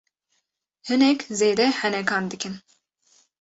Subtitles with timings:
[0.87, 2.53] Hinek zêde henekan dikin.